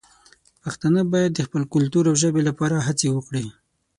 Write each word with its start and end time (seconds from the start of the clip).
پښتانه 0.63 1.01
باید 1.13 1.31
د 1.33 1.39
خپل 1.47 1.61
کلتور 1.73 2.03
او 2.09 2.15
ژبې 2.23 2.41
لپاره 2.49 2.85
هڅې 2.87 3.07
وکړي. 3.11 3.45